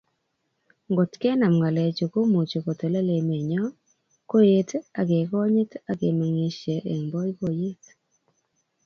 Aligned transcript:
Ngotkenam 0.91 1.53
ngalechu 1.59 2.05
komuchi 2.13 2.57
kotelel 2.65 3.07
emenyo, 3.19 3.63
koet 4.29 4.69
ak 4.99 5.07
kekonyit 5.09 5.71
ak 5.89 5.97
kemengisie 5.99 6.75
eng 6.91 7.03
boiboiyet 7.11 7.83